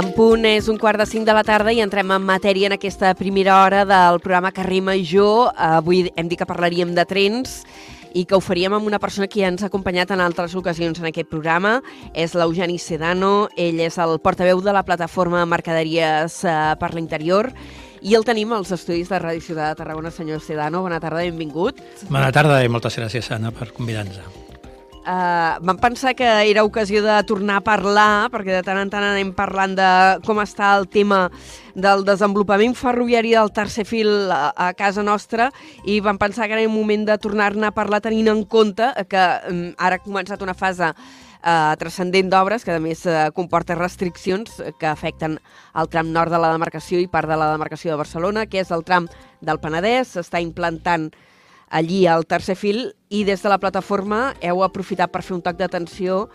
[0.00, 2.72] En punt és un quart de cinc de la tarda i entrem en matèria en
[2.72, 5.50] aquesta primera hora del programa Carrer Major.
[5.60, 7.58] Avui hem dit que parlaríem de trens
[8.16, 11.02] i que ho faríem amb una persona que ja ens ha acompanyat en altres ocasions
[11.02, 11.76] en aquest programa.
[12.14, 17.52] És l'Eugeni Sedano, ell és el portaveu de la plataforma Mercaderies eh, per l'interior
[18.00, 20.14] i el tenim als estudis de Ràdio Ciutat de Tarragona.
[20.14, 21.84] Senyor Sedano, bona tarda, benvingut.
[22.08, 24.48] Bona tarda i moltes gràcies, Anna, per convidar-nos.
[25.10, 29.02] Uh, vam pensar que era ocasió de tornar a parlar, perquè de tant en tant
[29.02, 29.86] anem parlant de
[30.22, 31.24] com està el tema
[31.74, 35.48] del desenvolupament ferroviari del tercer fil a, a casa nostra
[35.82, 39.24] i vam pensar que era el moment de tornar-ne a parlar tenint en compte que
[39.50, 44.60] um, ara ha començat una fase uh, transcendent d'obres, que a més uh, comporta restriccions
[44.78, 45.40] que afecten
[45.74, 48.70] el tram nord de la demarcació i part de la demarcació de Barcelona, que és
[48.70, 49.10] el tram
[49.42, 51.10] del Penedès, s'està implantant
[51.70, 55.56] allí al tercer fil i des de la plataforma heu aprofitat per fer un toc
[55.58, 56.26] d'atenció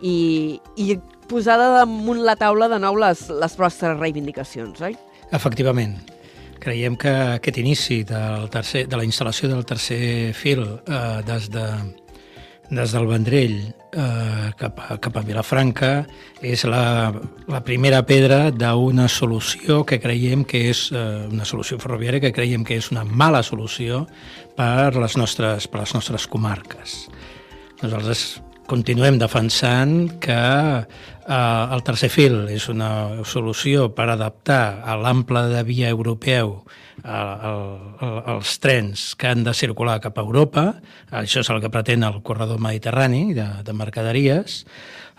[0.00, 0.96] i, i
[1.28, 4.96] posar damunt la taula de nou les, les vostres reivindicacions, oi?
[5.34, 5.98] Efectivament.
[6.62, 11.66] Creiem que aquest inici del tercer, de la instal·lació del tercer fil eh, des de
[12.70, 15.90] des del Vendrell eh, cap, a, cap a Vilafranca
[16.42, 17.12] és la,
[17.46, 22.66] la primera pedra d'una solució que creiem que és eh, una solució ferroviària que creiem
[22.66, 24.06] que és una mala solució
[24.56, 27.04] per les nostres, per les nostres comarques.
[27.82, 28.26] Nosaltres
[28.66, 35.62] continuem defensant que eh, el tercer fil és una solució per adaptar a l'ample de
[35.68, 36.58] via europeu
[37.06, 40.66] els trens que han de circular cap a Europa,
[41.12, 44.62] això és el que pretén el corredor mediterrani de, de mercaderies,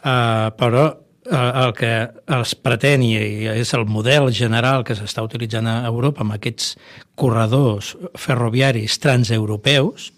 [0.04, 0.96] eh, però eh,
[1.32, 1.92] el que
[2.38, 3.14] es pretén i
[3.52, 6.76] és el model general que s'està utilitzant a Europa amb aquests
[7.20, 10.12] corredors ferroviaris transeuropeus,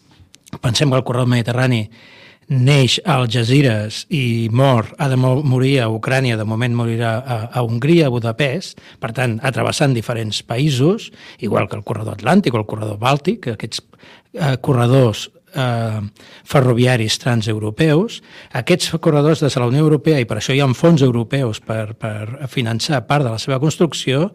[0.61, 1.83] pensem que el corredor mediterrani
[2.49, 7.61] neix a Algeciras i mor, ha de morir a Ucrània, de moment morirà a, a
[7.61, 11.11] Hongria, a Budapest, per tant, atrevessant diferents països,
[11.45, 13.83] igual que el corredor atlàntic o el corredor bàltic, aquests
[14.33, 15.99] eh, corredors eh,
[16.45, 18.21] ferroviaris transeuropeus.
[18.61, 21.93] Aquests corredors des de la Unió Europea, i per això hi ha fons europeus per,
[21.99, 24.29] per finançar part de la seva construcció,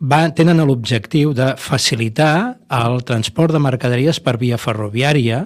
[0.00, 5.44] va, tenen l'objectiu de facilitar el transport de mercaderies per via ferroviària,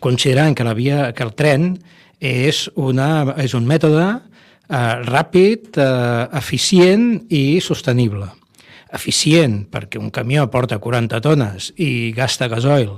[0.00, 1.74] considerant que, la via, que el tren
[2.20, 4.06] és, una, és un mètode
[4.70, 8.28] eh, ràpid, eh, eficient i sostenible.
[8.90, 12.96] Eficient perquè un camió porta 40 tones i gasta gasoil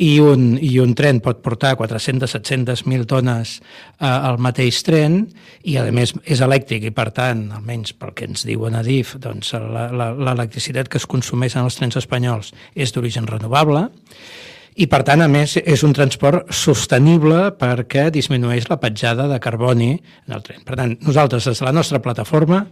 [0.00, 5.26] i un, i un tren pot portar 400-700.000 tones eh, al mateix tren
[5.68, 9.16] i a més és elèctric i per tant, almenys pel que ens diuen a DIF,
[9.22, 13.88] doncs l'electricitat que es consumeix en els trens espanyols és d'origen renovable
[14.72, 19.90] i per tant, a més, és un transport sostenible perquè disminueix la petjada de carboni
[19.98, 20.62] en el tren.
[20.64, 22.62] Per tant, nosaltres, des de la nostra plataforma,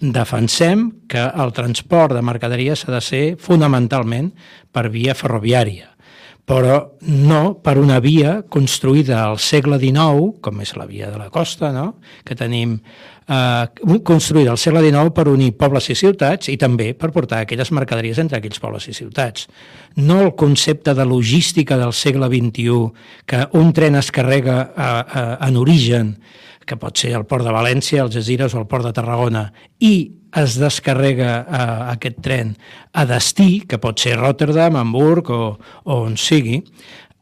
[0.00, 4.32] defensem que el transport de mercaderies ha de ser fonamentalment
[4.72, 5.90] per via ferroviària
[6.50, 11.28] però no per una via construïda al segle XIX, com és la via de la
[11.30, 12.00] costa, no?
[12.26, 12.72] que tenim
[13.30, 17.70] eh, construïda al segle XIX per unir pobles i ciutats i també per portar aquelles
[17.70, 19.46] mercaderies entre aquells pobles i ciutats.
[20.02, 22.82] No el concepte de logística del segle XXI,
[23.30, 26.16] que un tren es carrega a, a, en origen,
[26.70, 29.48] que pot ser el port de València, el Gesiras o el port de Tarragona,
[29.82, 29.94] i
[30.38, 31.60] es descarrega eh,
[31.96, 32.54] aquest tren
[32.94, 35.42] a destí, que pot ser Rotterdam, Hamburg o,
[35.82, 36.60] o on sigui,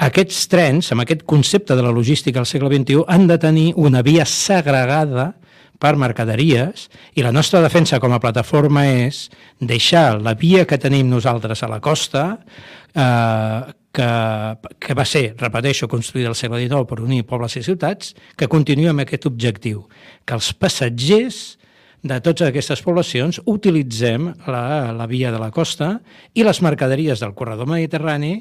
[0.05, 4.05] aquests trens, amb aquest concepte de la logística al segle XXI, han de tenir una
[4.07, 5.33] via segregada
[5.79, 9.27] per mercaderies i la nostra defensa com a plataforma és
[9.59, 12.25] deixar la via que tenim nosaltres a la costa,
[12.95, 13.61] eh,
[13.93, 14.09] que,
[14.79, 18.91] que va ser, repeteixo, construïda al segle XIX per unir pobles i ciutats, que continuï
[18.91, 19.87] amb aquest objectiu,
[20.25, 21.59] que els passatgers
[22.03, 25.97] de totes aquestes poblacions utilitzem la, la via de la costa
[26.35, 28.37] i les mercaderies del corredor mediterrani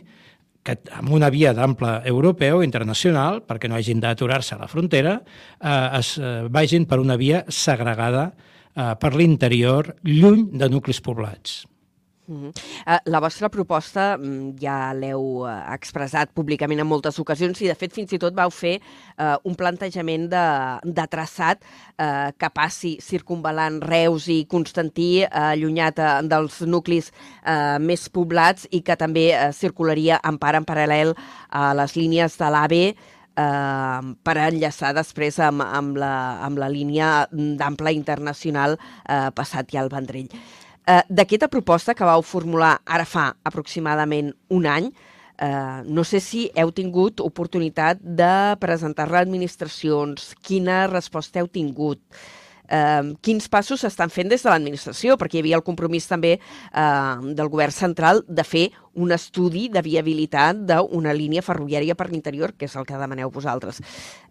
[0.68, 5.16] que amb una via d'ample europeu, internacional, perquè no hagin d'aturar-se a la frontera,
[5.62, 11.62] eh, es eh, vagin per una via segregada eh, per l'interior, lluny de nuclis poblats.
[12.28, 17.76] Uh, la vostra proposta mm, ja l'heu uh, expressat públicament en moltes ocasions i, de
[17.80, 20.46] fet, fins i tot vau fer uh, un plantejament de,
[20.84, 28.68] de traçat uh, que passi circunvalant Reus i Constantí, allunyat dels nuclis uh, més poblats
[28.72, 31.14] i que també circularia en part en paral·lel
[31.50, 32.84] a les línies de l'AVE
[33.38, 36.14] eh, per enllaçar després amb, amb, la,
[36.46, 40.32] amb la línia d'ample internacional eh, passat ja al Vendrell.
[40.88, 44.88] Eh, D'aquesta proposta que vau formular ara fa aproximadament un any,
[45.38, 52.00] eh, no sé si heu tingut oportunitat de presentar-la a administracions, quina resposta heu tingut.
[52.70, 57.16] eh, quins passos s'estan fent des de l'administració, perquè hi havia el compromís també eh,
[57.34, 62.66] del govern central de fer un estudi de viabilitat d'una línia ferroviària per l'interior, que
[62.66, 63.80] és el que demaneu vosaltres.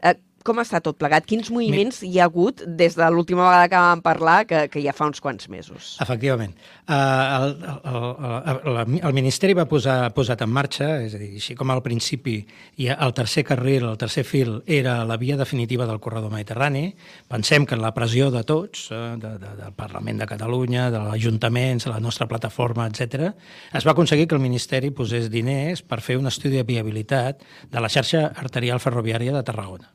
[0.03, 0.15] Eh,
[0.47, 1.27] com està tot plegat?
[1.27, 4.95] Quins moviments hi ha hagut des de l'última vegada que vam parlar, que, que ja
[4.95, 5.97] fa uns quants mesos?
[6.03, 6.55] Efectivament.
[6.87, 7.97] Uh, el, el,
[8.29, 11.83] el, el, el Ministeri va posar posat en marxa, és a dir, així com al
[11.83, 12.37] principi
[12.79, 16.85] i el tercer carril, el tercer fil, era la via definitiva del corredor mediterrani,
[17.29, 21.89] pensem que la pressió de tots, uh, de, de, del Parlament de Catalunya, de l'Ajuntaments,
[21.91, 23.33] la nostra plataforma, etc,
[23.75, 27.43] es va aconseguir que el Ministeri posés diners per fer un estudi de viabilitat
[27.73, 29.91] de la xarxa arterial ferroviària de Tarragona.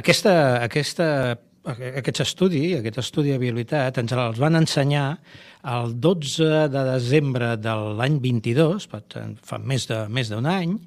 [0.00, 0.32] Aquesta,
[0.64, 1.06] aquesta,
[1.64, 5.06] aquest estudi, aquest estudi de viabilitat, ens els van ensenyar
[5.70, 10.78] el 12 de desembre de l'any 22, fa més d'un més any,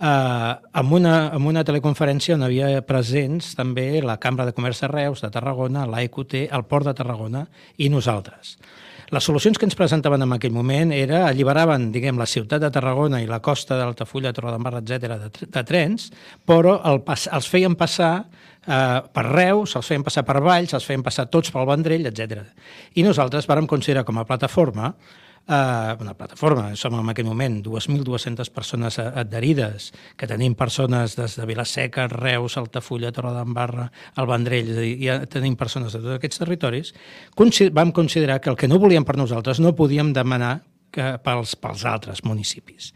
[0.00, 0.52] eh,
[0.82, 5.22] amb, una, amb una teleconferència on havia presents també la Cambra de Comerç de Reus,
[5.22, 7.46] de Tarragona, l'AEQT, el Port de Tarragona
[7.78, 8.56] i nosaltres.
[9.14, 13.20] Les solucions que ens presentaven en aquell moment era alliberaven, diguem, la ciutat de Tarragona
[13.22, 16.08] i la costa d'Altafulla, Torredembarra, etc de, de trens,
[16.46, 18.10] però el, els feien passar
[18.66, 22.42] eh, per Reus, els feien passar per Valls, els feien passar tots pel Vendrell, etc.
[22.98, 24.90] I nosaltres vàrem considerar com a plataforma
[25.48, 31.46] eh, una plataforma, som en aquell moment 2.200 persones adherides, que tenim persones des de
[31.46, 36.42] Vilaseca, Reus, Altafulla, Torredembarra, el Vendrell, és a dir, ja tenim persones de tots aquests
[36.42, 36.94] territoris,
[37.72, 40.60] vam considerar que el que no volíem per nosaltres no podíem demanar
[40.96, 42.92] que pels, pels altres municipis.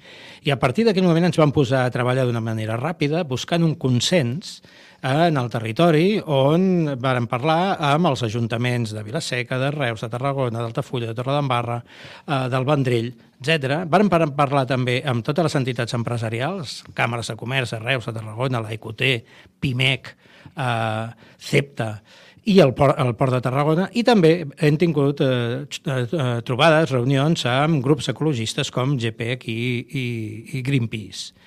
[0.47, 3.75] I a partir d'aquell moment ens vam posar a treballar d'una manera ràpida, buscant un
[3.77, 4.61] consens
[5.03, 10.61] en el territori on varen parlar amb els ajuntaments de Vilaseca, de Reus, de Tarragona,
[10.61, 13.85] d'Altafulla, de Torredembarra, eh, del Vendrell, etc.
[13.89, 18.61] Varen parlar també amb totes les entitats empresarials, càmeres de comerç de Reus, de Tarragona,
[18.61, 19.07] l'AICOT,
[19.61, 20.15] PIMEC,
[20.57, 21.07] eh,
[21.39, 21.93] CEPTA,
[22.45, 27.45] i el port, el port de Tarragona, i també hem tingut eh, eh, trobades, reunions
[27.49, 29.61] amb grups ecologistes com GPEC i,
[30.01, 30.07] i,
[30.59, 31.40] i Greenpeace.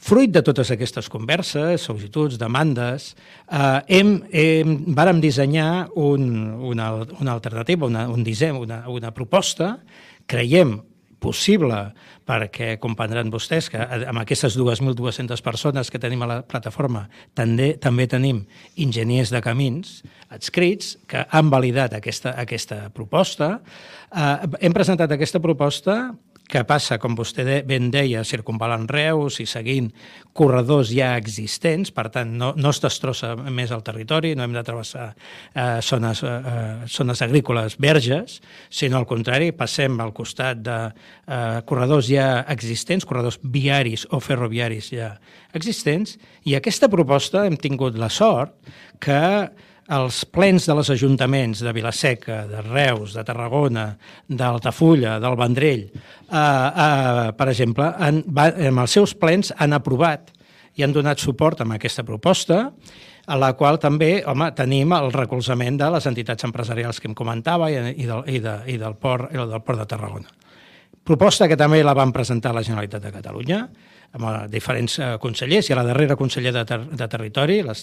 [0.00, 3.10] Fruit de totes aquestes converses, sol·licituds, demandes,
[3.52, 6.30] eh, hem, hem, vàrem dissenyar un,
[6.72, 6.86] una,
[7.20, 9.74] una alternativa, una, un disseny, una, una proposta,
[10.24, 10.78] creiem
[11.20, 11.82] possible,
[12.24, 17.04] perquè comprendran vostès que amb aquestes 2.200 persones que tenim a la plataforma
[17.36, 18.44] també, també tenim
[18.80, 19.98] enginyers de camins
[20.32, 23.58] adscrits que han validat aquesta, aquesta proposta.
[24.08, 26.00] Eh, hem presentat aquesta proposta
[26.50, 29.90] que passa, com vostè ben deia, circunvalant Reus i seguint
[30.36, 34.64] corredors ja existents, per tant, no, no es destrossa més el territori, no hem de
[34.66, 41.62] travessar eh, zones, eh, zones agrícoles verges, sinó al contrari, passem al costat de eh,
[41.70, 45.14] corredors ja existents, corredors viaris o ferroviaris ja
[45.56, 48.56] existents, i aquesta proposta hem tingut la sort
[49.00, 49.20] que
[49.90, 53.88] els plens de les ajuntaments de Vilaseca, de Reus, de Tarragona,
[54.28, 60.30] d'Altafulla, del Vendrell, eh, eh, per exemple, han, va, amb els seus plens han aprovat
[60.78, 62.68] i han donat suport a aquesta proposta,
[63.26, 67.70] a la qual també home, tenim el recolzament de les entitats empresarials que em comentava
[67.70, 70.30] i, i, del, i, de, i del, port, del Port de Tarragona.
[71.04, 73.64] Proposta que també la van presentar la Generalitat de Catalunya,
[74.18, 77.74] amb diferents uh, consellers, i a la darrera conseller de, ter de Territori, uh, la,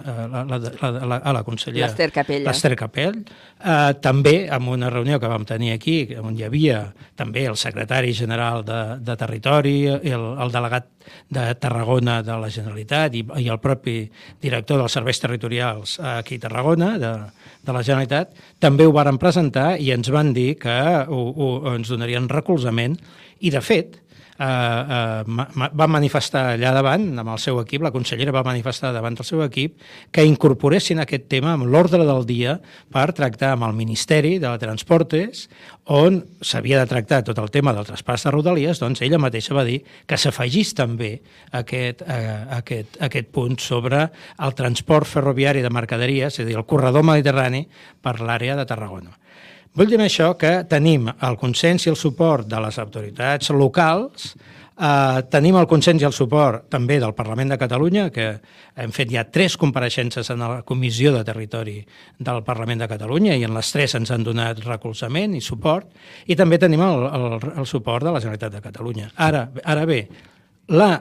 [0.00, 1.86] la, la, la, la, la consellera...
[1.86, 2.42] L'Ester Capell.
[2.42, 3.20] L'Ester Capell.
[3.62, 8.12] Uh, també amb una reunió que vam tenir aquí, on hi havia també el secretari
[8.16, 10.90] general de, de Territori, el, el delegat
[11.30, 13.98] de Tarragona de la Generalitat i, i el propi
[14.42, 17.12] director dels serveis territorials aquí a Tarragona, de,
[17.62, 21.92] de la Generalitat, també ho varen presentar i ens van dir que ho, ho, ens
[21.92, 22.98] donarien recolzament
[23.44, 23.98] i, de fet,
[24.38, 29.16] eh, eh, va manifestar allà davant, amb el seu equip, la consellera va manifestar davant
[29.18, 29.78] del seu equip,
[30.12, 32.58] que incorporessin aquest tema amb l'ordre del dia
[32.92, 35.48] per tractar amb el Ministeri de Transportes,
[35.94, 39.66] on s'havia de tractar tot el tema del traspàs de Rodalies, doncs ella mateixa va
[39.68, 41.18] dir que s'afegís també
[41.52, 44.06] aquest, eh, aquest, aquest punt sobre
[44.38, 47.66] el transport ferroviari de mercaderies, és a dir, el corredor mediterrani
[48.02, 49.18] per l'àrea de Tarragona.
[49.74, 54.28] Vull dir això que tenim el consens i el suport de les autoritats locals,
[54.78, 58.28] eh, tenim el consens i el suport també del Parlament de Catalunya, que
[58.78, 61.80] hem fet ja tres compareixences en la Comissió de Territori
[62.18, 65.90] del Parlament de Catalunya i en les tres ens han donat recolzament i suport,
[66.26, 67.26] i també tenim el, el,
[67.58, 69.10] el suport de la Generalitat de Catalunya.
[69.16, 70.04] Ara, ara bé,
[70.70, 70.92] la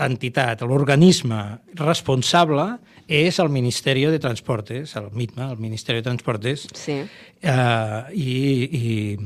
[0.00, 1.42] entitat, l'organisme
[1.76, 2.70] responsable
[3.08, 7.00] és el Ministeri de Transportes, el MITMA, el Ministeri de Transportes, sí.
[7.42, 8.30] eh, i,
[8.64, 9.18] i,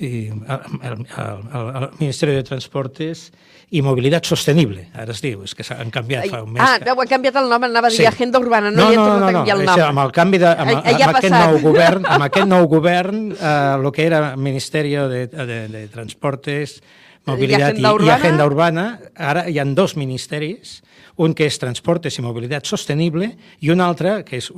[0.00, 3.28] i el, el, el, el Ministeri de Transportes
[3.70, 6.62] i Mobilitat Sostenible, ara es diu, és que s'han canviat fa un mes.
[6.64, 6.90] Ah, que...
[6.90, 8.06] heu canviat el nom, anava a dir Sí.
[8.08, 9.82] Agenda Urbana, no, no, li han no, tornat no, a no, canviar el nom.
[9.86, 13.52] amb el canvi de, amb, amb ha aquest nou govern, amb aquest nou govern, eh,
[13.76, 16.80] el que era Ministeri de, de, de Transportes,
[17.28, 18.14] Mobilitat i, Agenda i Urbana?
[18.16, 18.84] Agenda Urbana,
[19.16, 20.78] ara hi ha dos ministeris,
[21.20, 23.28] un que és Transportes i Mobilitat Sostenible
[23.60, 24.48] i un altre que és,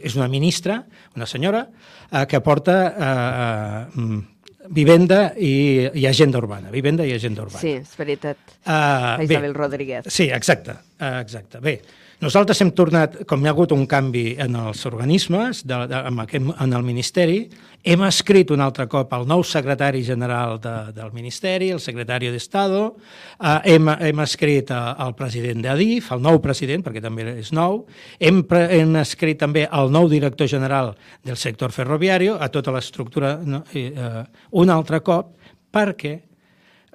[0.00, 0.80] és una ministra,
[1.16, 1.66] una senyora,
[2.10, 4.22] eh, que porta eh, mm,
[4.68, 6.72] vivenda i, i agenda urbana.
[6.72, 7.62] Vivenda i agenda urbana.
[7.62, 8.40] Sí, és veritat.
[8.64, 10.08] Uh, Isabel Rodríguez.
[10.12, 11.60] Sí, exacte, uh, exacte.
[11.62, 11.78] Bé,
[12.22, 16.20] nosaltres hem tornat, com hi ha hagut un canvi en els organismes, de, de, en,
[16.22, 17.38] aquest, en el Ministeri,
[17.86, 22.82] hem escrit un altre cop al nou secretari general de, del Ministeri, el secretari d'Estado,
[22.96, 27.82] uh, hem, hem escrit al president d'Adif, el nou president, perquè també és nou,
[28.18, 30.94] hem, pre, hem escrit també al nou director general
[31.26, 34.24] del sector ferroviari, a tota l'estructura no, eh,
[34.58, 35.36] un altre cop,
[35.70, 36.16] perquè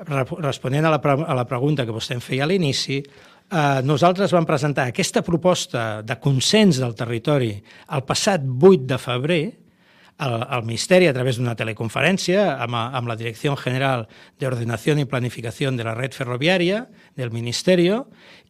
[0.01, 2.96] Re- responent a la, a la pregunta que vostè em feia a l'inici,
[3.51, 7.53] eh, nosaltres vam presentar aquesta proposta de consens del territori
[7.91, 9.43] el passat 8 de febrer
[10.22, 14.05] al, al Ministeri a través d'una teleconferència amb, amb la Direcció General
[14.39, 14.48] de
[15.01, 16.86] i Planificació de la Red Ferroviària
[17.17, 17.89] del Ministeri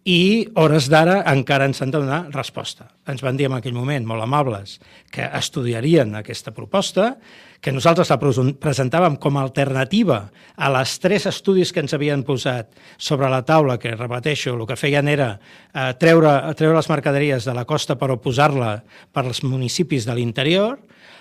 [0.06, 2.90] i hores d'ara encara ens han de donar resposta.
[3.08, 4.80] Ens van dir en aquell moment, molt amables,
[5.12, 7.18] que estudiarien aquesta proposta,
[7.62, 10.24] que nosaltres la presentàvem com a alternativa
[10.58, 14.80] a les tres estudis que ens havien posat sobre la taula, que repeteixo, el que
[14.80, 18.80] feien era eh, treure, treure les mercaderies de la costa per posar-la
[19.14, 20.80] per als municipis de l'interior,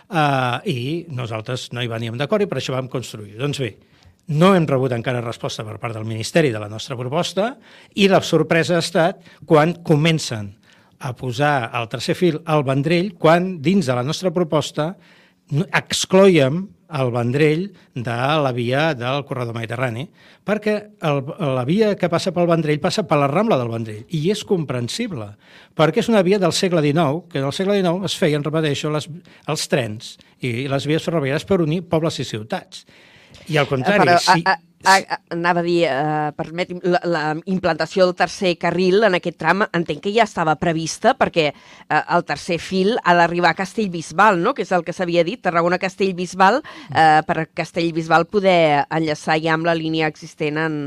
[0.09, 0.81] eh, i
[1.13, 3.37] nosaltres no hi veníem d'acord i per això vam construir.
[3.37, 3.75] Doncs bé,
[4.41, 7.53] no hem rebut encara resposta per part del Ministeri de la nostra proposta
[8.01, 10.55] i la sorpresa ha estat quan comencen
[11.01, 14.95] a posar el tercer fil al Vendrell, quan dins de la nostra proposta
[15.51, 20.09] excloiem el Vendrell de la via del corredor mediterrani,
[20.47, 20.75] perquè
[21.07, 21.21] el,
[21.55, 25.29] la via que passa pel Vendrell passa per la Rambla del Vendrell, i és comprensible,
[25.79, 28.91] perquè és una via del segle XIX, que en el segle XIX es feien, repeteixo,
[28.95, 29.07] les,
[29.47, 32.85] els trens i les vies ferroviàries per unir pobles i ciutats.
[33.47, 34.43] I al contrari, Però, si...
[34.43, 39.19] a, a, a, anava a dir, uh, permeti'm, la, la implantació del tercer carril en
[39.19, 43.59] aquest tram entenc que ja estava prevista perquè uh, el tercer fil ha d'arribar a
[43.59, 44.55] Castellbisbal, no?
[44.55, 49.77] que és el que s'havia dit, Tarragona-Castellbisbal, uh, per Castellbisbal poder enllaçar ja amb la
[49.77, 50.81] línia existent en,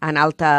[0.00, 0.54] en alta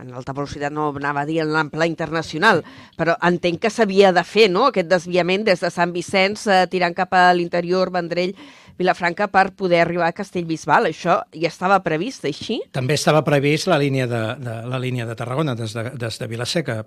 [0.00, 2.64] en alta velocitat no anava a dir en l'ample internacional,
[2.98, 6.94] però entenc que s'havia de fer, no?, aquest desviament des de Sant Vicenç eh, tirant
[6.94, 8.34] cap a l'interior, Vendrell,
[8.76, 10.88] Vilafranca, per poder arribar a Castellbisbal.
[10.90, 12.56] Això ja estava previst, així?
[12.74, 16.26] També estava previst la línia de, de, la línia de Tarragona des de, des de
[16.26, 16.80] Vilaseca.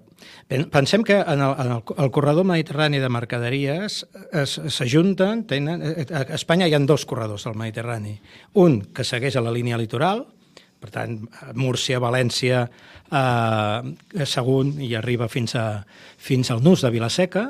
[0.51, 4.01] Pen- Pensem que en el, en el, el corredor mediterrani de mercaderies
[4.33, 8.17] es- s'ajunten, tenen, eh, a Espanya hi ha dos corredors al Mediterrani.
[8.59, 10.25] Un que segueix a la línia litoral,
[10.79, 11.19] per tant,
[11.57, 12.65] Múrcia, València,
[13.11, 15.85] eh, Sagunt i arriba fins, a,
[16.17, 17.47] fins al nus de Vilaseca,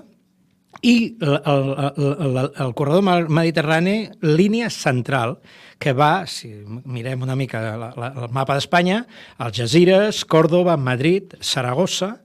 [0.85, 5.39] i el, el, el, el, corredor me- mediterrani, línia central,
[5.81, 6.51] que va, si
[6.85, 9.03] mirem una mica la, la, el mapa d'Espanya,
[9.41, 12.17] Algeciras, Còrdoba, Madrid, Saragossa,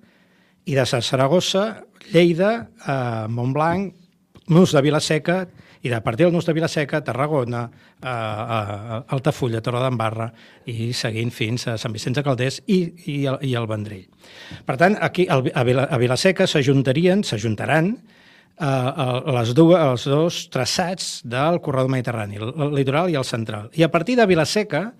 [0.68, 1.82] i de Saragossa,
[2.12, 2.52] Lleida,
[2.85, 3.94] eh, Montblanc,
[4.52, 5.47] nus de Vilaseca,
[5.83, 7.65] i de partir del nus de Vilaseca, Tarragona,
[8.01, 10.31] eh, eh, Altafulla, Torredembarra,
[10.71, 14.07] i seguint fins a Sant Vicenç de Calders i, i, el, i el Vendrell.
[14.67, 18.93] Per tant, aquí a, Vila, a Vilaseca s'ajuntarien, s'ajuntaran eh,
[19.39, 23.71] les dues, els dos traçats del corredor mediterrani, el, el litoral i el central.
[23.75, 24.93] I a partir de Vilaseca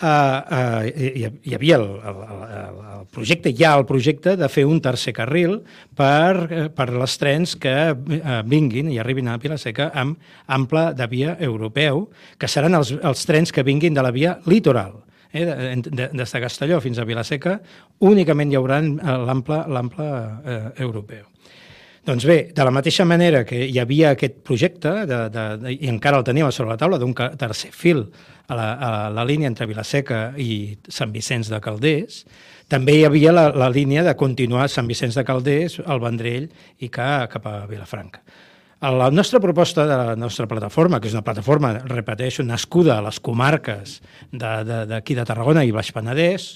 [0.00, 4.48] eh, eh, hi, hi havia el, el, el, el projecte, hi ha el projecte de
[4.48, 5.60] fer un tercer carril
[5.96, 11.08] per, eh, per les trens que eh, vinguin i arribin a Vilaseca amb ample de
[11.10, 12.08] via europeu,
[12.38, 15.02] que seran els, els trens que vinguin de la via litoral.
[15.34, 17.58] Eh, de, de, des de Castelló fins a Vilaseca
[18.06, 20.10] únicament hi haurà eh, l'ample,
[20.46, 21.33] eh, europeu.
[22.04, 25.88] Doncs bé, de la mateixa manera que hi havia aquest projecte, de, de, de, i
[25.88, 28.02] encara el teníem sobre la taula, d'un tercer fil
[28.52, 32.26] a la, a la línia entre Vilaseca i Sant Vicenç de Calders,
[32.68, 36.50] també hi havia la, la línia de continuar Sant Vicenç de Calders, el Vendrell
[36.84, 38.20] i ca, cap a Vilafranca.
[38.82, 43.20] La nostra proposta de la nostra plataforma, que és una plataforma, repeteixo, nascuda a les
[43.22, 44.00] comarques
[44.32, 46.48] d'aquí de, de, de Tarragona i Baix Penedès,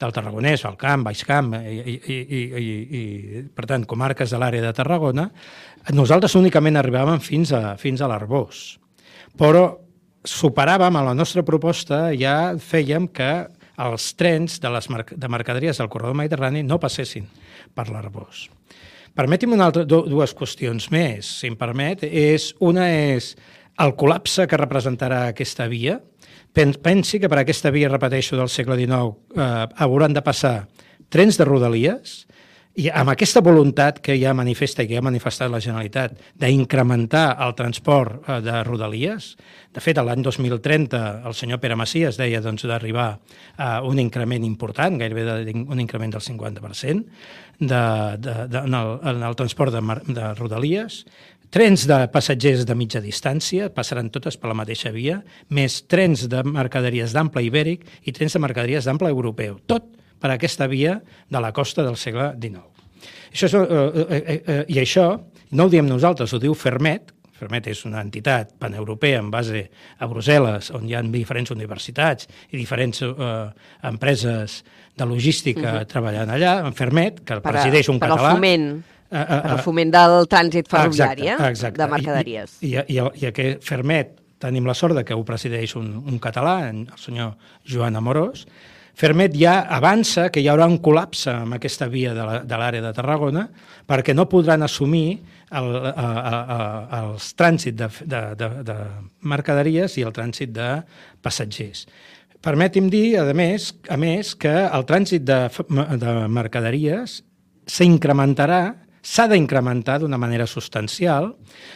[0.00, 4.40] del Tarragonès, el Camp, Baix Camp, i, i, i, i, i per tant, comarques de
[4.40, 5.28] l'àrea de Tarragona,
[5.94, 8.66] nosaltres únicament arribàvem fins a, fins a l'Arbós.
[9.38, 9.68] Però
[10.26, 13.30] superàvem, a la nostra proposta, ja fèiem que
[13.86, 17.28] els trens de les de mercaderies del corredor mediterrani no passessin
[17.76, 18.48] per l'Arbós.
[19.16, 22.02] Permeti'm una altra, du- dues qüestions més, si em permet.
[22.04, 23.30] És, una és
[23.80, 26.00] el col·lapse que representarà aquesta via.
[26.82, 30.68] pensi que per aquesta via, repeteixo, del segle XIX eh, hauran de passar
[31.12, 32.26] trens de rodalies,
[32.76, 37.38] i amb aquesta voluntat que ja manifesta i que ja ha manifestat la Generalitat d'incrementar
[37.46, 39.30] el transport eh, de rodalies,
[39.72, 43.08] de fet, l'any 2030 el senyor Pere Macias deia doncs, d'arribar
[43.60, 47.04] a un increment important, gairebé un increment del 50%
[47.60, 47.82] de,
[48.20, 51.02] de, de, en, el, en el transport de, de rodalies,
[51.48, 56.44] trens de passatgers de mitja distància, passaran totes per la mateixa via, més trens de
[56.44, 59.60] mercaderies d'ample ibèric i trens de mercaderies d'ample europeu.
[59.64, 62.64] Tot per aquesta via de la costa del segle XIX.
[63.32, 65.10] Això és, eh, eh, eh, eh, I això
[65.52, 69.66] no ho diem nosaltres, ho diu Fermet, Fermet és una entitat paneuropea en base
[70.00, 73.30] a Brussel·les, on hi ha diferents universitats i diferents eh,
[73.90, 74.62] empreses
[74.96, 75.78] de logística uh.
[75.80, 75.86] -huh.
[75.86, 78.16] treballant allà, en Fermet, que per presideix un per català.
[78.16, 81.82] Per el foment, uh, uh, per el foment del trànsit ferroviari, exacte, exacte.
[81.82, 82.56] de mercaderies.
[82.60, 86.02] I, i, i, i, i aquest Fermet tenim la sort de que ho presideix un,
[86.06, 88.46] un català, el senyor Joan Amorós,
[88.96, 92.92] Fermet ja avança que hi haurà un col·lapse amb aquesta via de l'àrea de, de
[92.96, 93.42] Tarragona
[93.84, 95.18] perquè no podran assumir
[95.52, 98.76] el, a, a, a, els trànsit de, de, de, de
[99.20, 100.70] mercaderies i el trànsit de
[101.20, 101.84] passatgers.
[102.40, 105.42] Permeti'm dir, a més, a més que el trànsit de,
[106.00, 107.20] de mercaderies
[107.68, 108.64] s'incrementarà
[109.06, 111.34] s'ha d'incrementar d'una manera substancial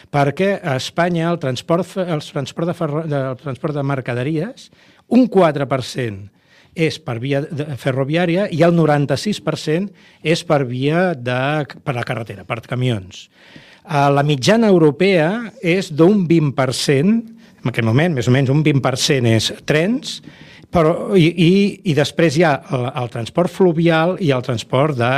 [0.09, 4.71] perquè a Espanya el transport, el transport, de, ferro, el transport de mercaderies,
[5.13, 6.40] un 4%
[6.75, 7.41] és per via
[7.79, 9.89] ferroviària i el 96%
[10.23, 11.41] és per via de,
[11.83, 13.27] per la carretera, per camions.
[13.91, 17.13] La mitjana europea és d'un 20%,
[17.61, 20.19] en aquest moment, més o menys un 20% és trens,
[20.71, 21.51] però, i, i,
[21.91, 25.11] i després hi ha el, el transport fluvial i el transport de,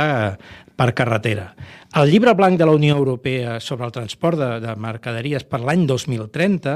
[0.74, 1.52] per carretera.
[1.94, 5.84] El llibre blanc de la Unió Europea sobre el transport de, de mercaderies per l'any
[5.86, 6.74] 2030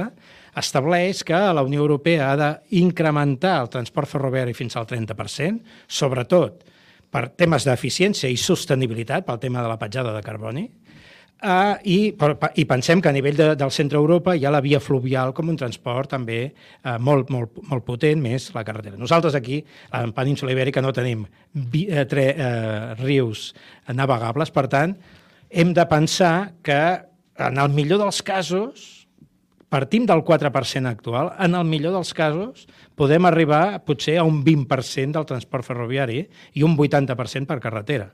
[0.62, 6.66] estableix que la Unió Europea ha d'incrementar el transport ferroviari fins al 30%, sobretot
[7.08, 10.68] per temes d'eficiència i sostenibilitat, pel tema de la petjada de carboni,
[11.38, 12.16] Uh, i,
[12.58, 15.52] I pensem que a nivell de, del centre Europa hi ha la via fluvial com
[15.52, 18.98] un transport també uh, molt, molt, molt potent, més la carretera.
[18.98, 19.60] Nosaltres aquí,
[19.94, 21.22] en Península Ibèrica, no tenim
[21.54, 23.52] vi, uh, tre, uh, rius
[23.94, 24.96] navegables, per tant,
[25.46, 26.34] hem de pensar
[26.66, 26.80] que
[27.46, 28.97] en el millor dels casos
[29.68, 35.18] partim del 4% actual, en el millor dels casos podem arribar potser a un 20%
[35.18, 36.22] del transport ferroviari
[36.54, 38.08] i un 80% per carretera.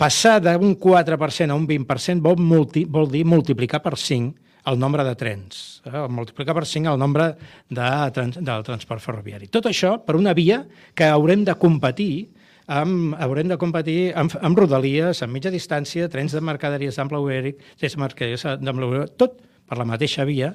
[0.00, 5.04] Passar d'un 4% a un 20% vol, multi, vol dir multiplicar per 5 el nombre
[5.04, 6.06] de trens, eh?
[6.08, 7.32] multiplicar per 5 el nombre
[7.68, 9.50] de, trans, del transport ferroviari.
[9.50, 10.62] Tot això per una via
[10.94, 12.30] que haurem de competir
[12.66, 17.62] amb, haurem de competir amb, amb rodalies, amb mitja distància, trens de mercaderies d'ample ibèric,
[17.78, 19.40] trens de mercaderies d'ample ibèric, tot
[19.72, 20.52] per la mateixa via,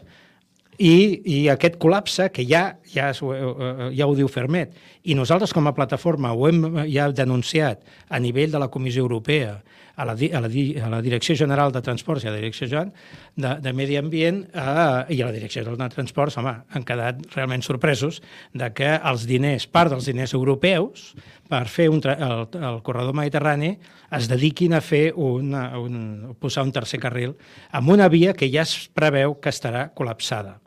[0.78, 0.94] i,
[1.26, 4.76] i aquest col·lapse, que ja, ja, ja ho diu Fermet,
[5.10, 7.82] i nosaltres com a plataforma ho hem ja denunciat
[8.14, 9.56] a nivell de la Comissió Europea,
[9.98, 10.50] a la, a la,
[10.86, 12.92] a la Direcció General de Transports i a la Direcció General
[13.36, 17.24] de, de Medi Ambient eh, i a la Direcció General de Transports, home, han quedat
[17.34, 18.22] realment sorpresos
[18.54, 21.10] de que els diners, part dels diners europeus,
[21.50, 23.74] per fer un el, el corredor mediterrani
[24.14, 27.34] es dediquin a fer una, un, posar un tercer carril
[27.76, 30.60] amb una via que ja es preveu que estarà col·lapsada.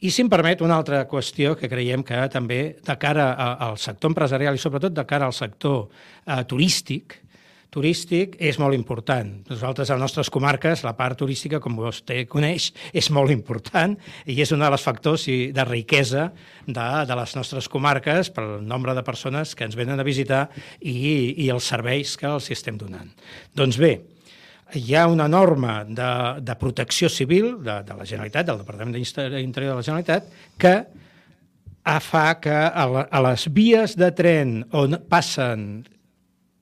[0.00, 4.12] I si em permet, una altra qüestió que creiem que també de cara al sector
[4.12, 7.18] empresarial i sobretot de cara al sector eh, turístic,
[7.70, 9.30] turístic és molt important.
[9.48, 14.38] Nosaltres, a les nostres comarques, la part turística, com vostè coneix, és molt important i
[14.42, 16.28] és un dels factors de riquesa
[16.66, 20.48] de, de les nostres comarques pel nombre de persones que ens venen a visitar
[20.80, 23.10] i, i els serveis que els estem donant.
[23.56, 23.94] Doncs bé,
[24.74, 26.10] hi ha una norma de,
[26.42, 30.74] de protecció civil de, de la Generalitat, del Departament d'Interior de la Generalitat, que
[32.04, 35.82] fa que a, a les vies de tren on passen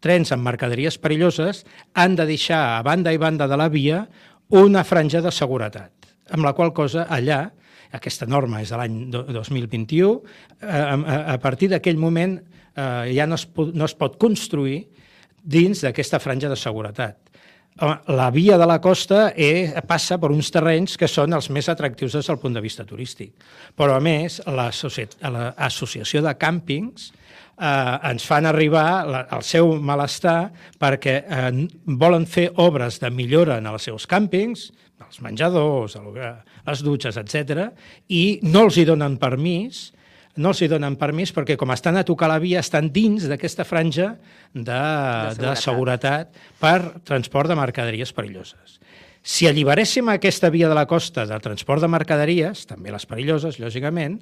[0.04, 4.04] trens amb mercaderies perilloses han de deixar a banda i banda de la via
[4.48, 7.44] una franja de seguretat, amb la qual cosa allà,
[7.92, 10.12] aquesta norma és de l'any 2021,
[10.60, 14.84] eh, a, partir d'aquell moment eh, ja no es, no es pot construir
[15.42, 17.16] dins d'aquesta franja de seguretat.
[18.10, 22.16] La via de la costa eh, passa per uns terrenys que són els més atractius
[22.18, 23.36] des del punt de vista turístic.
[23.78, 27.12] Però, a més, l'Associació de Càmpings
[27.58, 31.52] eh, ens fan arribar la, el seu malestar perquè eh,
[32.00, 34.68] volen fer obres de millora en els seus càmpings,
[35.08, 35.96] els menjadors,
[36.66, 37.70] les dutxes, etc,
[38.08, 39.88] i no els hi donen permís,
[40.38, 43.66] no els hi donen permís perquè com estan a tocar la via estan dins d'aquesta
[43.66, 44.12] franja
[44.52, 44.82] de, de,
[45.34, 45.40] seguretat.
[45.42, 48.78] de seguretat per transport de mercaderies perilloses.
[49.22, 54.20] Si alliberéssim aquesta via de la costa de transport de mercaderies, també les perilloses, lògicament,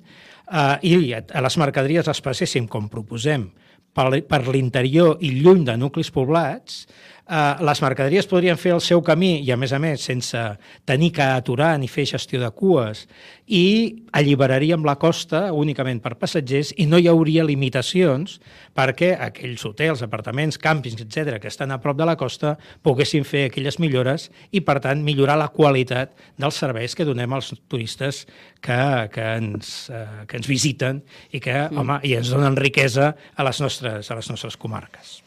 [0.50, 3.50] eh, i a les mercaderies les passéssim, com proposem,
[3.96, 6.85] per, per l'interior i lluny de nuclis poblats,
[7.28, 10.42] eh, les mercaderies podrien fer el seu camí i, a més a més, sense
[10.88, 13.06] tenir que aturar ni fer gestió de cues
[13.46, 18.40] i alliberaríem la costa únicament per passatgers i no hi hauria limitacions
[18.76, 23.46] perquè aquells hotels, apartaments, càmpings, etc que estan a prop de la costa poguessin fer
[23.50, 28.24] aquelles millores i, per tant, millorar la qualitat dels serveis que donem als turistes
[28.60, 28.80] que,
[29.12, 31.78] que, ens, eh, que ens visiten i que, mm.
[31.78, 35.25] home, i ens donen riquesa a les nostres, a les nostres comarques.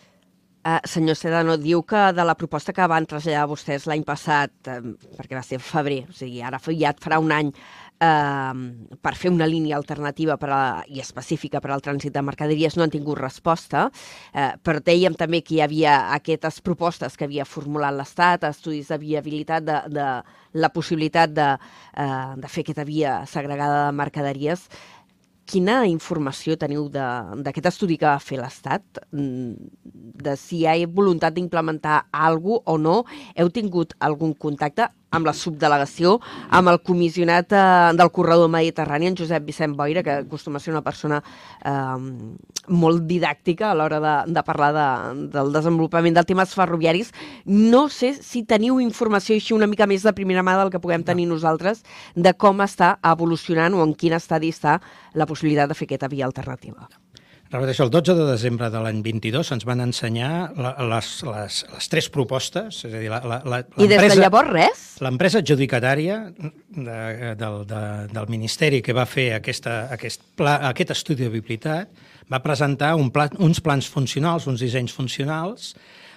[0.59, 4.81] Uh, senyor Sedano, diu que de la proposta que van traslladar vostès l'any passat, eh,
[5.15, 7.53] perquè va ser febrer, o sigui, ara ja farà un any,
[7.99, 12.75] eh, per fer una línia alternativa per a, i específica per al trànsit de mercaderies
[12.77, 13.89] no han tingut resposta,
[14.33, 18.99] eh, però dèiem també que hi havia aquestes propostes que havia formulat l'Estat, estudis de
[18.99, 20.07] viabilitat de, de
[20.59, 21.49] la possibilitat de,
[21.95, 24.67] eh, de fer aquesta via segregada de mercaderies.
[25.49, 28.99] Quina informació teniu d'aquest estudi que va fer l'Estat?
[29.09, 29.71] Mm,
[30.21, 32.97] de si hi ha voluntat d'implementar alguna o no?
[33.33, 34.91] Heu tingut algun contacte?
[35.11, 36.17] Amb la subdelegació,
[36.53, 37.63] amb el comissionat eh,
[37.97, 41.21] del corredor mediterrani, en Josep Vicent Boira, que acostuma a ser una persona
[41.65, 41.97] eh,
[42.69, 44.87] molt didàctica a l'hora de, de parlar de,
[45.33, 47.11] del desenvolupament dels temes ferroviaris.
[47.45, 51.05] No sé si teniu informació així una mica més de primera mà del que puguem
[51.05, 51.35] tenir no.
[51.39, 51.83] nosaltres
[52.15, 54.79] de com està evolucionant o en quin estadi està
[55.13, 56.89] la possibilitat de fer aquesta via alternativa.
[57.49, 61.87] Repeteixo, el 12 de desembre de l'any 22 ens van ensenyar la, les, les, les
[61.89, 64.83] tres propostes, és a dir, la, la, la, I des de llavors res?
[65.01, 66.99] L'empresa adjudicatària de,
[67.39, 67.81] del, de,
[68.13, 73.09] del Ministeri que va fer aquesta, aquest, pla, aquest estudi de viabilitat va presentar un
[73.09, 75.73] pla, uns plans funcionals, uns dissenys funcionals,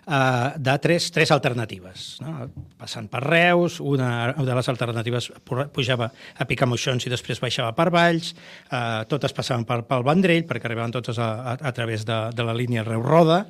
[0.07, 2.17] eh, de tres, tres alternatives.
[2.23, 2.49] No?
[2.79, 8.33] Passant per Reus, una de les alternatives pujava a Picamoixons i després baixava per Valls,
[8.71, 12.49] eh, totes passaven per, pel Vendrell, perquè arribaven totes a, a, a través de, de
[12.49, 13.45] la línia Reus-Roda,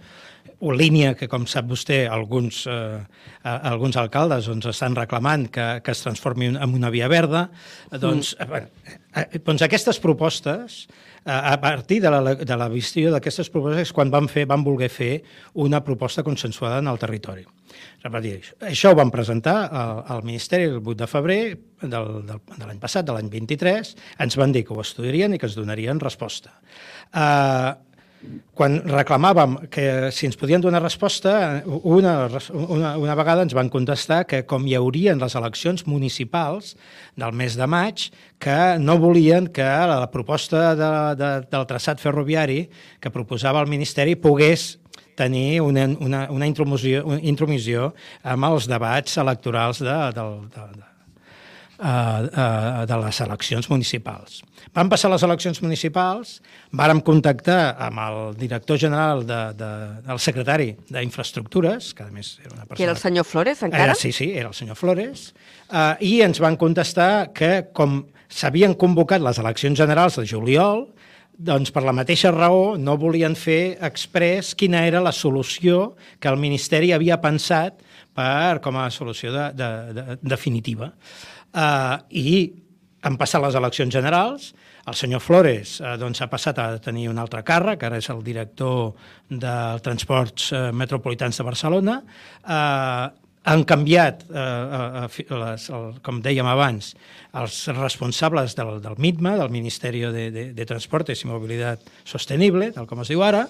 [0.62, 3.00] una línia que, com sap vostè, alguns, eh,
[3.42, 7.48] alguns alcaldes doncs, estan reclamant que, que es transformi en una via verda.
[7.90, 8.61] Doncs, mm.
[8.61, 10.85] eh, eh, doncs aquestes propostes
[11.24, 15.12] a partir de la, de la visió d'aquestes propostes quan van, fer, van voler fer
[15.62, 17.44] una proposta consensuada en el territori.
[18.02, 21.38] Repetir, això ho van presentar al, al Ministeri el 8 de febrer
[21.83, 23.94] del, del, de l'any passat, de l'any 23,
[24.26, 26.57] ens van dir que ho estudiarien i que ens donarien resposta.
[27.14, 27.78] Uh,
[28.54, 34.22] quan reclamàvem que si ens podien donar resposta, una, una, una vegada ens van contestar
[34.28, 36.76] que com hi haurien les eleccions municipals
[37.18, 38.11] del mes de maig,
[38.42, 42.66] que no volien que la proposta de, de, del traçat ferroviari
[43.00, 44.76] que proposava el Ministeri pogués
[45.16, 50.91] tenir una, una, una, intromissió, una intromissió amb els debats electorals de, de, de, de,
[51.78, 54.42] de les eleccions municipals.
[54.76, 56.37] Van passar les eleccions municipals,
[56.78, 59.70] vàrem contactar amb el director general, de, de,
[60.12, 62.76] el secretari d'Infraestructures, que a més era una persona...
[62.78, 63.90] Que era el senyor Flores, encara?
[63.90, 65.32] Era, sí, sí, era el senyor Flores,
[65.72, 70.87] uh, i ens van contestar que com s'havien convocat les eleccions generals de juliol,
[71.42, 76.38] doncs per la mateixa raó no volien fer express quina era la solució que el
[76.38, 77.80] Ministeri havia pensat
[78.14, 80.92] per, com a solució de, de, de, definitiva.
[81.52, 82.36] Uh, I
[83.02, 84.52] han passat les eleccions generals,
[84.86, 88.22] el senyor Flores eh, doncs, ha passat a tenir un altre càrrec, ara és el
[88.26, 88.92] director
[89.30, 91.98] dels transports eh, metropolitans de Barcelona,
[92.42, 93.10] eh,
[93.42, 94.42] han canviat, eh,
[95.02, 96.92] eh, les, el, com dèiem abans,
[97.38, 102.86] els responsables del, del MITMA, del Ministeri de, de, de Transportes i Mobilitat Sostenible, tal
[102.90, 103.42] com es diu ara,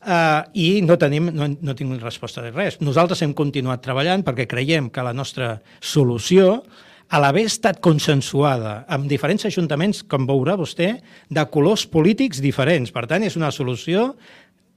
[0.00, 2.80] eh, i no tenim, no, no tinc resposta de res.
[2.80, 6.62] Nosaltres hem continuat treballant perquè creiem que la nostra solució
[7.08, 10.94] a l'haver estat consensuada amb diferents ajuntaments, com veurà vostè,
[11.30, 12.92] de colors polítics diferents.
[12.94, 14.12] Per tant, és una solució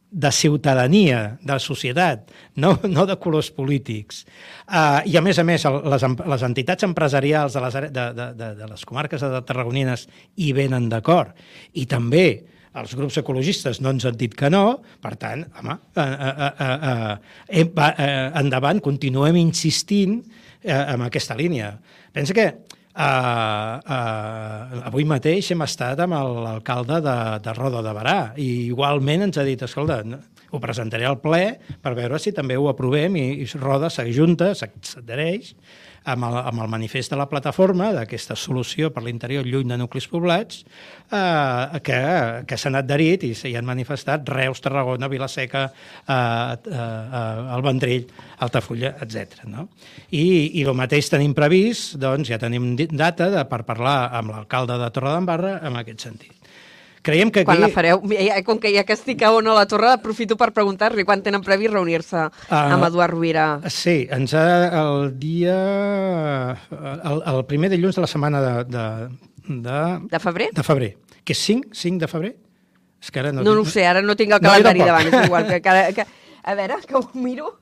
[0.09, 4.23] de ciutadania, de societat, no, no de colors polítics.
[4.67, 8.51] Uh, I, a més a més, les, les entitats empresarials de les, de, de, de,
[8.61, 10.07] de les comarques de Tarragonines
[10.39, 11.35] hi venen d'acord.
[11.75, 12.27] I també
[12.77, 16.49] els grups ecologistes no ens han dit que no, per tant, home, uh, uh, uh,
[16.69, 17.13] uh,
[17.51, 18.09] uh, uh,
[18.39, 21.73] endavant, continuem insistint uh, en aquesta línia.
[22.17, 28.17] Pensa que uh, uh, avui mateix hem estat amb l'alcalde de, de Roda de Barà
[28.41, 29.99] i igualment ens ha dit, escolta,
[30.49, 31.43] ho presentaré al ple
[31.83, 35.53] per veure si també ho aprovem i, i Roda s'ajunta, s'adhereix
[36.07, 40.07] amb el, amb el manifest de la plataforma, d'aquesta solució per l'interior lluny de nuclis
[40.11, 40.63] poblats,
[41.11, 41.99] eh, que,
[42.47, 48.07] que s'han adherit i s'hi han manifestat Reus, Tarragona, Vilaseca, eh, eh, eh, el Vendrell,
[48.47, 49.43] Altafulla, etc.
[49.51, 49.67] No?
[50.11, 50.25] I,
[50.61, 54.91] I el mateix tenim previst, doncs ja tenim data de, per parlar amb l'alcalde de
[54.95, 56.36] Torredembarra en aquest sentit.
[57.07, 57.47] Creiem que aquí...
[57.47, 58.01] Quan la fareu?
[58.11, 61.21] Ja, com que ja que estic a on a la torre, aprofito per preguntar-li quan
[61.23, 63.45] tenen previst reunir-se uh, amb Eduard Rovira.
[63.71, 64.47] Sí, ens ha
[64.81, 65.55] el dia...
[66.67, 68.53] El, el primer dilluns de la setmana de...
[68.73, 68.83] De,
[69.47, 69.79] de,
[70.11, 70.49] de febrer?
[70.57, 70.91] De febrer.
[71.23, 71.71] Que és 5?
[71.79, 72.33] 5 de febrer?
[72.99, 75.07] És que ara no, no, no ho sé, ara no tinc el calendari no, davant,
[75.07, 76.07] és igual que, que, que...
[76.43, 77.53] A veure, que ho miro.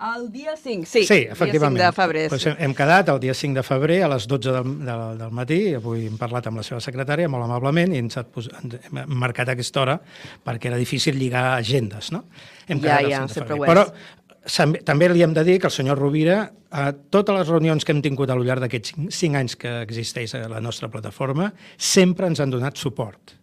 [0.00, 1.02] El dia 5, sí.
[1.04, 1.76] Sí, efectivament.
[1.76, 2.28] Dia 5 de febrer.
[2.32, 5.58] Pues hem quedat el dia 5 de febrer a les 12 del, del, del matí.
[5.76, 8.48] Avui hem parlat amb la seva secretària molt amablement i ens ha pos...
[8.64, 9.98] hem marcat aquesta hora
[10.46, 12.24] perquè era difícil lligar agendes, no?
[12.66, 13.72] Hem ja, ja, sempre ho és.
[13.74, 16.38] Però també li hem de dir que el senyor Rovira,
[16.70, 20.46] a totes les reunions que hem tingut al llarg d'aquests 5 anys que existeix a
[20.48, 23.39] la nostra plataforma, sempre ens han donat suport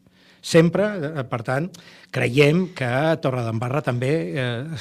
[0.47, 1.67] sempre, eh, per tant,
[2.13, 2.89] creiem que
[3.23, 4.77] Torredembarra també eh,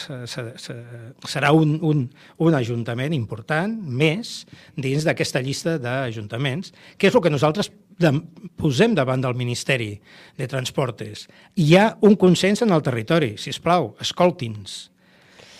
[1.27, 2.05] serà un, un,
[2.39, 4.45] un ajuntament important més
[4.79, 8.13] dins d'aquesta llista d'ajuntaments, que és el que nosaltres de,
[8.61, 9.95] posem davant del Ministeri
[10.39, 11.27] de Transportes.
[11.57, 14.85] Hi ha un consens en el territori, si us plau, escolti'ns.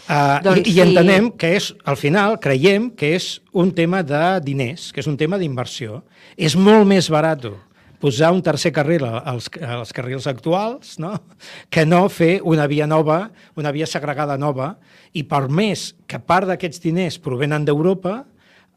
[0.07, 4.39] Uh, doncs i, I entenem que és, al final, creiem que és un tema de
[4.45, 6.05] diners, que és un tema d'inversió.
[6.39, 7.49] És molt més barat
[8.07, 11.17] posar un tercer carril als, als carrils actuals, no?
[11.75, 14.77] que no fer una via nova, una via segregada nova,
[15.11, 18.21] i per més que part d'aquests diners provenen d'Europa,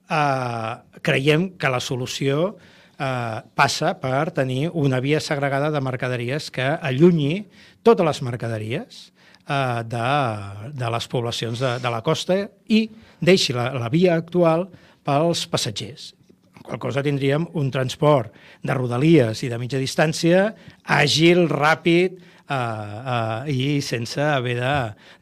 [0.10, 0.74] eh,
[1.06, 2.56] creiem que la solució
[2.98, 7.46] eh, passa per tenir una via segregada de mercaderies que allunyi
[7.86, 9.02] totes les mercaderies
[9.46, 10.08] eh, de,
[10.74, 12.88] de les poblacions de, de la costa i
[13.22, 14.72] deixi la, la via actual
[15.06, 16.16] pels passatgers
[16.70, 20.50] qual cosa tindríem un transport de rodalies i de mitja distància
[20.86, 24.58] àgil, ràpid uh, uh, i sense haver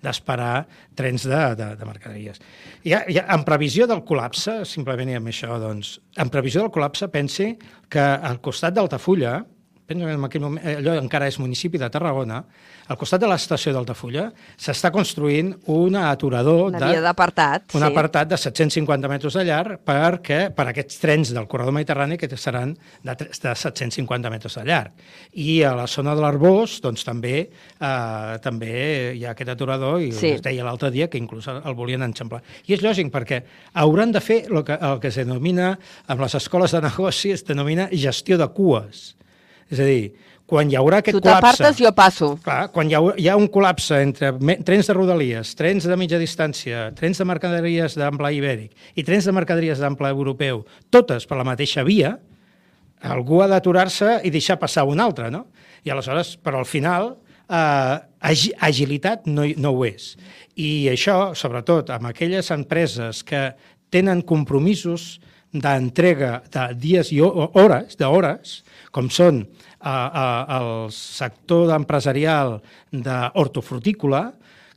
[0.03, 2.41] d'esperar de, trens de, de, de mercaderies.
[2.85, 7.09] Ja, ja, en previsió del col·lapse, simplement i amb això, doncs, en previsió del col·lapse,
[7.13, 7.53] pensi
[7.91, 9.39] que al costat d'Altafulla,
[9.87, 12.41] penso que en aquell moment, allò encara és municipi de Tarragona,
[12.87, 16.69] al costat de l'estació d'Altafulla s'està construint un aturador...
[16.71, 17.87] Una via d'apartat, Un sí.
[17.87, 22.75] apartat de 750 metres de llarg perquè, per aquests trens del corredor mediterrani que seran
[23.03, 25.07] de, de 750 metres de llarg.
[25.39, 28.73] I a la zona de l'Arbós, doncs també eh, també
[29.17, 30.35] hi ha aquest aturador i sí.
[30.37, 32.43] es deia l'altre dia que inclús el volien enxamplar.
[32.67, 33.43] I és lògic perquè
[33.83, 35.73] hauran de fer el que, el que es denomina,
[36.07, 39.17] amb les escoles de negoci, es denomina gestió de cues.
[39.71, 40.13] És a dir,
[40.47, 41.71] quan hi haurà aquest tu col·lapse...
[41.75, 42.29] Tu jo passo.
[42.45, 44.31] Clar, quan hi ha, hi ha un col·lapse entre
[44.65, 49.35] trens de rodalies, trens de mitja distància, trens de mercaderies d'ample ibèric i trens de
[49.35, 52.15] mercaderies d'ample europeu, totes per la mateixa via,
[53.03, 55.45] algú ha d'aturar-se i deixar passar un altre, no?
[55.83, 57.17] I aleshores, però al final,
[57.51, 57.97] eh,
[58.71, 60.13] agilitat no, no ho és.
[60.55, 63.49] I això, sobretot, amb aquelles empreses que
[63.93, 65.17] tenen compromisos
[65.53, 69.43] d'entrega de dies i hores, d'hores, com són
[69.79, 70.25] a, a,
[70.59, 72.57] el sector empresarial
[72.91, 74.25] d'hortofrutícola,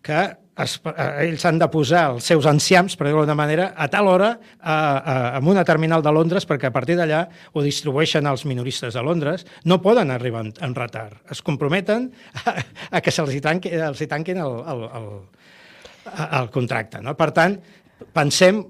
[0.05, 0.21] que
[0.61, 0.77] es,
[1.25, 4.75] ells han de posar els seus enciams, per dir-ho d'una manera, a tal hora a,
[4.75, 9.05] a, en una terminal de Londres, perquè a partir d'allà ho distribueixen als minoristes de
[9.05, 11.21] Londres, no poden arribar en, en retard.
[11.31, 12.11] Es comprometen
[12.45, 12.57] a,
[12.91, 15.11] a que se'ls tanqui, els tanquin el, el, el,
[16.43, 17.03] el contracte.
[17.05, 17.17] No?
[17.19, 17.59] Per tant,
[18.17, 18.65] pensem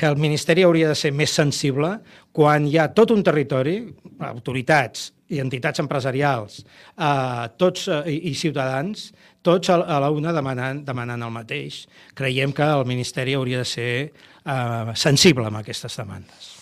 [0.00, 1.90] que el Ministeri hauria de ser més sensible
[2.32, 3.82] quan hi ha tot un territori,
[4.30, 6.62] autoritats i entitats empresarials,
[6.96, 9.10] eh, tots eh, i, i ciutadans,
[9.44, 11.84] tots a, a la una demanant, demanant el mateix.
[12.16, 16.59] Creiem que el Ministeri hauria de ser eh, sensible amb aquestes demandes.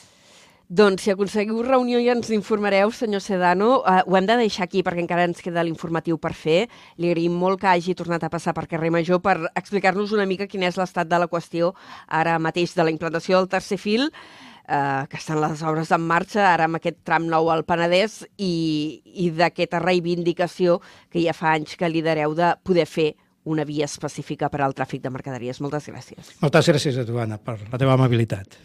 [0.68, 3.78] Doncs si aconseguiu reunió ja ens informareu, senyor Sedano.
[3.80, 6.66] Uh, ho hem de deixar aquí perquè encara ens queda l'informatiu per fer.
[7.00, 10.44] Li agraïm molt que hagi tornat a passar per carrer Major per explicar-nos una mica
[10.44, 11.72] quin és l'estat de la qüestió
[12.04, 16.50] ara mateix de la implantació del tercer fil, uh, que estan les obres en marxa,
[16.50, 21.80] ara amb aquest tram nou al Penedès, i, i d'aquesta reivindicació que ja fa anys
[21.80, 23.14] que lidereu de poder fer
[23.48, 25.62] una via específica per al tràfic de mercaderies.
[25.64, 26.36] Moltes gràcies.
[26.44, 28.60] Moltes gràcies a tu, Anna, per la teva amabilitat.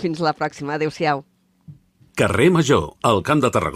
[0.00, 0.80] Fins la pròxima.
[0.80, 1.26] Adéu-siau.
[2.16, 3.72] Carrer Major, al Camp de Tarragona.